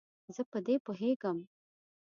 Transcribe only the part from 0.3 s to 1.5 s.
زه په دې پوهیږم.